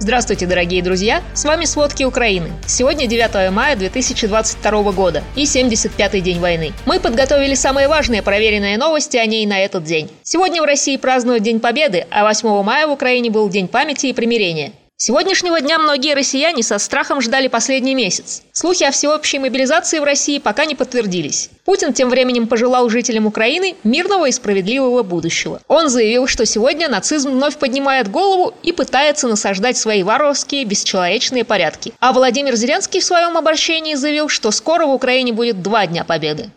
[0.00, 1.24] Здравствуйте, дорогие друзья!
[1.34, 2.52] С вами «Сводки Украины».
[2.68, 6.72] Сегодня 9 мая 2022 года и 75-й день войны.
[6.86, 10.08] Мы подготовили самые важные проверенные новости о ней на этот день.
[10.22, 14.12] Сегодня в России празднуют День Победы, а 8 мая в Украине был День памяти и
[14.12, 14.72] примирения.
[15.00, 18.42] Сегодняшнего дня многие россияне со страхом ждали последний месяц.
[18.50, 21.50] Слухи о всеобщей мобилизации в России пока не подтвердились.
[21.64, 25.60] Путин тем временем пожелал жителям Украины мирного и справедливого будущего.
[25.68, 31.92] Он заявил, что сегодня нацизм вновь поднимает голову и пытается насаждать свои варварские, бесчеловечные порядки.
[32.00, 36.50] А Владимир Зеленский в своем обращении заявил, что скоро в Украине будет два дня победы.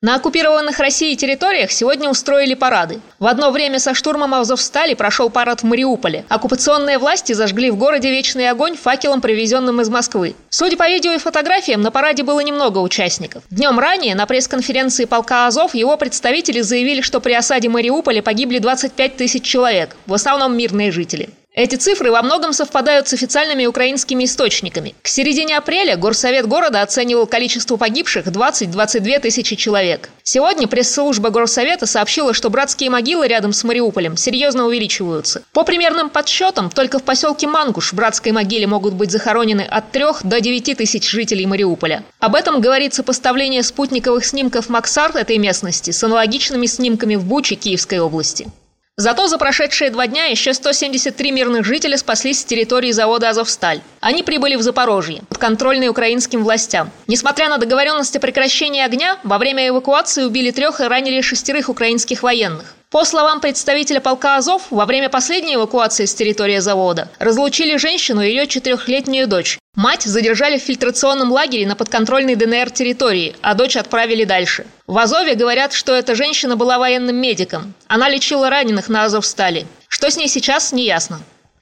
[0.00, 3.00] На оккупированных Россией территориях сегодня устроили парады.
[3.18, 6.24] В одно время со штурмом Азовстали прошел парад в Мариуполе.
[6.28, 10.36] Оккупационные власти зажгли в городе вечный огонь факелом, привезенным из Москвы.
[10.50, 13.42] Судя по видео и фотографиям, на параде было немного участников.
[13.50, 19.16] Днем ранее на пресс-конференции полка Азов его представители заявили, что при осаде Мариуполя погибли 25
[19.16, 21.30] тысяч человек, в основном мирные жители.
[21.58, 24.94] Эти цифры во многом совпадают с официальными украинскими источниками.
[25.02, 30.08] К середине апреля Горсовет города оценивал количество погибших 20-22 тысячи человек.
[30.22, 35.42] Сегодня пресс-служба Горсовета сообщила, что братские могилы рядом с Мариуполем серьезно увеличиваются.
[35.52, 40.04] По примерным подсчетам, только в поселке Мангуш в братской могиле могут быть захоронены от 3
[40.22, 42.04] до 9 тысяч жителей Мариуполя.
[42.20, 47.98] Об этом говорит сопоставление спутниковых снимков Максарт этой местности с аналогичными снимками в Буче Киевской
[47.98, 48.46] области.
[49.00, 53.80] Зато за прошедшие два дня еще 173 мирных жителя спаслись с территории завода «Азовсталь».
[54.00, 56.90] Они прибыли в Запорожье, подконтрольные украинским властям.
[57.06, 62.24] Несмотря на договоренность о прекращении огня, во время эвакуации убили трех и ранили шестерых украинских
[62.24, 62.74] военных.
[62.90, 68.30] По словам представителя полка Азов, во время последней эвакуации с территории завода разлучили женщину и
[68.30, 69.60] ее четырехлетнюю дочь.
[69.78, 74.66] Мать задержали в фильтрационном лагере на подконтрольной ДНР территории, а дочь отправили дальше.
[74.88, 77.74] В Азове говорят, что эта женщина была военным медиком.
[77.86, 79.68] Она лечила раненых на Азовстале.
[79.86, 81.20] Что с ней сейчас, не ясно.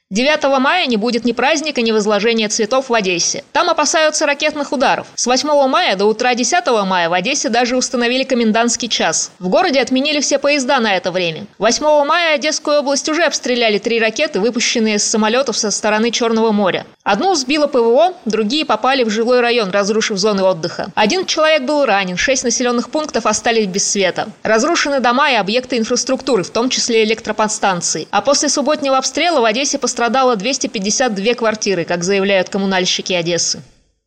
[0.09, 3.43] 9 мая не будет ни праздника, ни возложения цветов в Одессе.
[3.51, 5.07] Там опасаются ракетных ударов.
[5.15, 9.31] С 8 мая до утра 10 мая в Одессе даже установили комендантский час.
[9.37, 11.45] В городе отменили все поезда на это время.
[11.57, 16.85] 8 мая Одесскую область уже обстреляли три ракеты, выпущенные с самолетов со стороны Черного моря.
[17.03, 20.89] Одну сбило ПВО, другие попали в жилой район, разрушив зоны отдыха.
[20.95, 24.29] Один человек был ранен, шесть населенных пунктов остались без света.
[24.43, 28.07] Разрушены дома и объекты инфраструктуры, в том числе электроподстанции.
[28.09, 33.63] А после субботнего обстрела в Одессе пострадали пострадало 252 квартиры, как заявляют коммунальщики Одессы.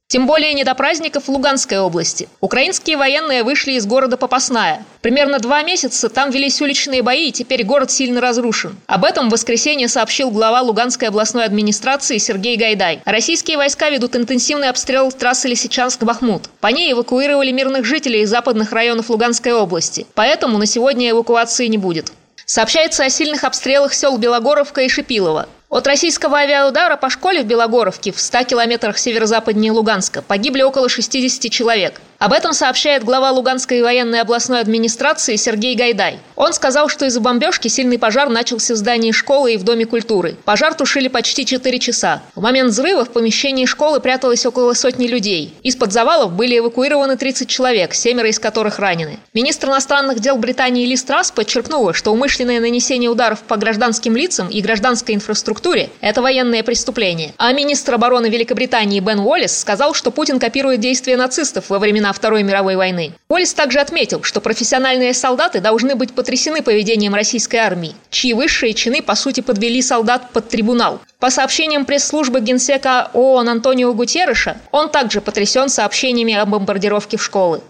[0.07, 2.29] Тем более не до праздников в Луганской области.
[2.41, 4.85] Украинские военные вышли из города Попасная.
[5.01, 8.77] Примерно два месяца там велись уличные бои, и теперь город сильно разрушен.
[8.87, 13.03] Об этом в воскресенье сообщил глава Луганской областной администрации Сергей Гайдай.
[13.05, 16.51] Российские войска ведут интенсивный обстрел трассы Лисичанск-Бахмут.
[16.61, 20.07] По ней эвакуировали мирных жителей из западных районов Луганской области.
[20.15, 22.13] Поэтому на сегодня эвакуации не будет.
[22.47, 25.49] Сообщается о сильных обстрелах сел Белогоровка и Шипилово.
[25.71, 31.49] От российского авиаудара по школе в Белогоровке в 100 километрах северо-западнее Луганска погибли около 60
[31.53, 32.01] человек.
[32.21, 36.19] Об этом сообщает глава Луганской военной областной администрации Сергей Гайдай.
[36.37, 40.37] Он сказал, что из-за бомбежки сильный пожар начался в здании школы и в Доме культуры.
[40.45, 42.23] Пожар тушили почти 4 часа.
[42.35, 45.55] В момент взрыва в помещении школы пряталось около сотни людей.
[45.63, 49.19] Из-под завалов были эвакуированы 30 человек, семеро из которых ранены.
[49.33, 54.61] Министр иностранных дел Британии Ли Страс подчеркнула, что умышленное нанесение ударов по гражданским лицам и
[54.61, 57.33] гражданской инфраструктуре– это военное преступление.
[57.39, 62.43] А министр обороны Великобритании Бен Уоллес сказал, что Путин копирует действия нацистов во времена Второй
[62.43, 63.13] мировой войны.
[63.29, 69.03] Уоллес также отметил, что профессиональные солдаты должны быть потрясены поведением российской армии, чьи высшие чины,
[69.03, 71.01] по сути, подвели солдат под трибунал.
[71.19, 77.61] По сообщениям пресс-службы генсека ООН Антонио Гутерреша, он также потрясен сообщениями о бомбардировке в школы.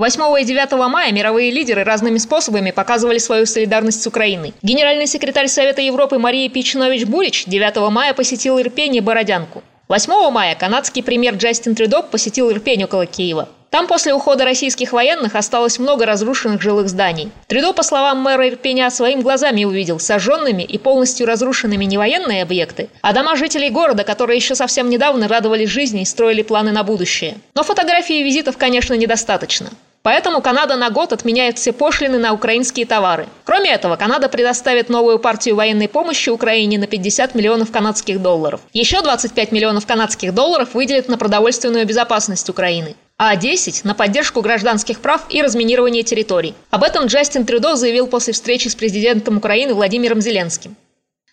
[0.00, 4.54] 8 и 9 мая мировые лидеры разными способами показывали свою солидарность с Украиной.
[4.62, 9.62] Генеральный секретарь Совета Европы Мария Пичинович-Бурич 9 мая посетил Ирпень и Бородянку.
[9.90, 13.48] 8 мая канадский премьер Джастин Трюдо посетил Ирпень около Киева.
[13.70, 17.32] Там после ухода российских военных осталось много разрушенных жилых зданий.
[17.48, 22.88] Трюдо, по словам мэра Ирпеня, своими глазами увидел сожженными и полностью разрушенными не военные объекты,
[23.02, 27.38] а дома жителей города, которые еще совсем недавно радовались жизни и строили планы на будущее.
[27.56, 29.70] Но фотографий и визитов, конечно, недостаточно.
[30.02, 33.26] Поэтому Канада на год отменяет все пошлины на украинские товары.
[33.44, 38.60] Кроме этого, Канада предоставит новую партию военной помощи Украине на 50 миллионов канадских долларов.
[38.72, 45.00] Еще 25 миллионов канадских долларов выделит на продовольственную безопасность Украины а 10 на поддержку гражданских
[45.00, 46.54] прав и разминирование территорий.
[46.70, 50.74] Об этом Джастин Трюдо заявил после встречи с президентом Украины Владимиром Зеленским.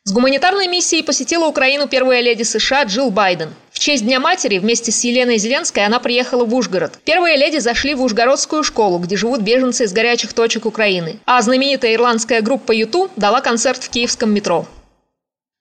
[0.04, 3.54] С гуманитарной миссией посетила Украину первая леди США Джилл Байден.
[3.78, 6.94] В честь Дня матери вместе с Еленой Зеленской она приехала в Ужгород.
[7.06, 11.20] Первые леди зашли в Ужгородскую школу, где живут беженцы из горячих точек Украины.
[11.28, 14.66] А знаменитая ирландская группа Юту дала концерт в киевском метро.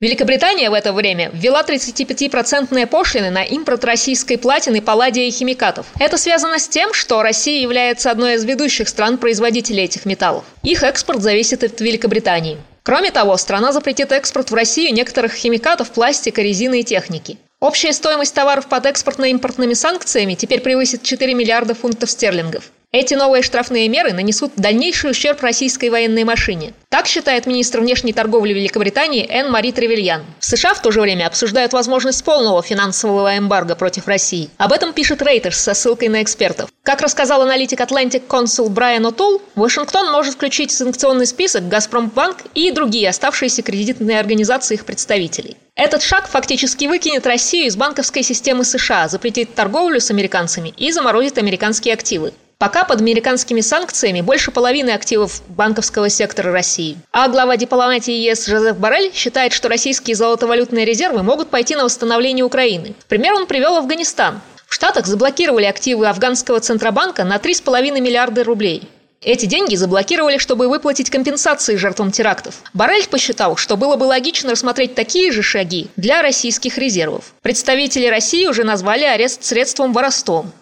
[0.01, 5.85] Великобритания в это время ввела 35-процентные пошлины на импорт российской платины, палладия и химикатов.
[6.01, 10.47] Это связано с тем, что Россия является одной из ведущих стран-производителей этих металлов.
[10.63, 12.57] Их экспорт зависит от Великобритании.
[12.83, 17.37] Кроме того, страна запретит экспорт в Россию некоторых химикатов, пластика, резины и техники.
[17.59, 22.71] Общая стоимость товаров под экспортно-импортными санкциями теперь превысит 4 миллиарда фунтов стерлингов.
[22.99, 26.73] Эти новые штрафные меры нанесут дальнейший ущерб российской военной машине.
[26.89, 30.25] Так считает министр внешней торговли Великобритании Энн Мари Тревельян.
[30.39, 34.49] В США в то же время обсуждают возможность полного финансового эмбарго против России.
[34.57, 36.71] Об этом пишет Рейтерс со ссылкой на экспертов.
[36.85, 42.71] Как рассказал аналитик Atlantic Consul Брайан О'Тул, Вашингтон может включить в санкционный список «Газпромбанк» и
[42.71, 45.59] другие оставшиеся кредитные организации их представителей.
[45.75, 51.37] Этот шаг фактически выкинет Россию из банковской системы США, запретит торговлю с американцами и заморозит
[51.37, 52.33] американские активы.
[52.59, 56.97] Пока под американскими санкциями больше половины активов банковского сектора России.
[57.13, 62.47] А глава дипломатии ЕС Жозеф Барель считает, что российские золотовалютные резервы могут пойти на восстановление
[62.47, 62.95] Украины.
[63.09, 64.41] Пример он привел Афганистан.
[64.67, 68.89] В Штатах заблокировали активы афганского центробанка на 3,5 миллиарда рублей.
[69.21, 72.63] Эти деньги заблокировали, чтобы выплатить компенсации жертвам терактов.
[72.73, 77.35] Барель посчитал, что было бы логично рассмотреть такие же шаги для российских резервов.
[77.43, 80.53] Представители России уже назвали арест средством воровством.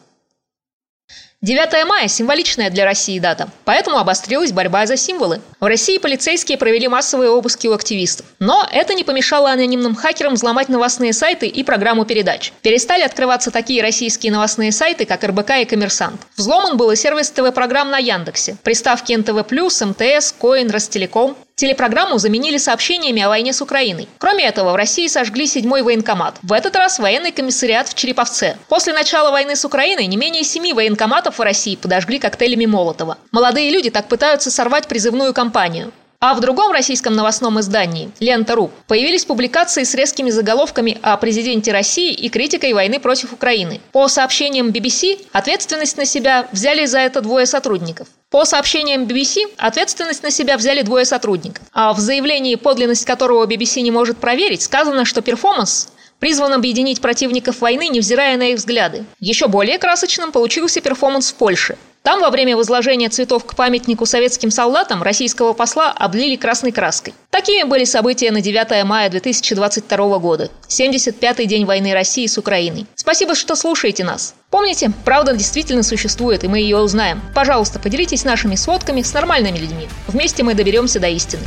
[1.44, 5.42] 9 мая– символичная для России дата, поэтому обострилась борьба за символы.
[5.60, 8.24] В России полицейские провели массовые обыски у активистов.
[8.38, 12.54] Но это не помешало анонимным хакерам взломать новостные сайты и программу передач.
[12.62, 16.18] Перестали открываться такие российские новостные сайты, как РБК и Коммерсант.
[16.38, 19.44] Взломан был и сервис ТВ-программ на Яндексе, приставки НТВ+,
[19.84, 21.36] МТС, Коин, Ростелеком.
[21.56, 24.08] Телепрограмму заменили сообщениями о войне с Украиной.
[24.18, 26.34] Кроме этого, в России сожгли седьмой военкомат.
[26.42, 28.56] В этот раз военный комиссариат в Череповце.
[28.68, 33.18] После начала войны с Украиной не менее семи военкоматов в России подожгли коктейлями Молотова.
[33.30, 35.92] Молодые люди так пытаются сорвать призывную кампанию.
[36.26, 42.14] А в другом российском новостном издании «Лента.ру» появились публикации с резкими заголовками о президенте России
[42.14, 43.82] и критикой войны против Украины.
[43.92, 48.08] По сообщениям BBC, ответственность на себя взяли за это двое сотрудников.
[48.30, 51.62] По сообщениям BBC, ответственность на себя взяли двое сотрудников.
[51.74, 57.60] А в заявлении, подлинность которого BBC не может проверить, сказано, что перформанс призван объединить противников
[57.60, 59.04] войны, невзирая на их взгляды.
[59.20, 61.76] Еще более красочным получился перформанс в Польше.
[62.04, 67.14] Там во время возложения цветов к памятнику советским солдатам российского посла облили красной краской.
[67.30, 72.84] Такими были события на 9 мая 2022 года, 75-й день войны России с Украиной.
[72.94, 74.34] Спасибо, что слушаете нас.
[74.50, 77.22] Помните, правда действительно существует, и мы ее узнаем.
[77.34, 79.88] Пожалуйста, поделитесь нашими сводками с нормальными людьми.
[80.06, 81.42] Вместе мы доберемся до истины.